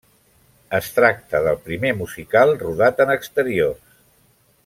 [0.77, 3.95] Es tracta del primer musical rodat en exteriors.